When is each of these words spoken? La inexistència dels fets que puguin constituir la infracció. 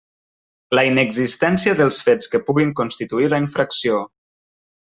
La 0.77 0.83
inexistència 0.91 1.75
dels 1.81 2.01
fets 2.09 2.31
que 2.33 2.43
puguin 2.49 2.75
constituir 2.83 3.31
la 3.35 3.45
infracció. 3.47 4.05